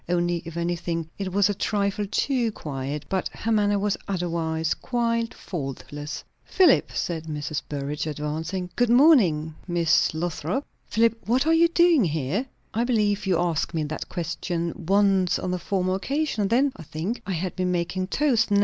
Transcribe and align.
Only, 0.09 0.41
if 0.45 0.57
anything, 0.57 1.07
it 1.19 1.31
was 1.31 1.47
a 1.47 1.53
trifle 1.53 2.07
too 2.09 2.51
quiet; 2.53 3.05
but 3.07 3.27
her 3.33 3.51
manner 3.51 3.77
was 3.77 3.97
other 4.07 4.27
wise 4.27 4.73
quite 4.73 5.31
faultless. 5.31 6.23
"Philip!" 6.43 6.89
said 6.97 7.27
Mrs. 7.27 7.61
Burrage, 7.69 8.07
advancing 8.07 8.71
"Good 8.75 8.89
morning 8.89 9.53
Miss 9.67 10.11
Lothrop. 10.15 10.65
Philip, 10.87 11.19
what 11.27 11.45
are 11.45 11.53
you 11.53 11.67
doing 11.67 12.03
here?" 12.05 12.47
"I 12.73 12.83
believe 12.83 13.27
you 13.27 13.37
asked 13.37 13.75
me 13.75 13.83
that 13.83 14.09
question 14.09 14.73
once 14.87 15.37
on 15.37 15.53
a 15.53 15.59
former 15.59 15.93
occasion. 15.93 16.47
Then, 16.47 16.71
I 16.77 16.81
think, 16.81 17.21
I 17.27 17.33
had 17.33 17.55
been 17.55 17.69
making 17.71 18.07
toast. 18.07 18.49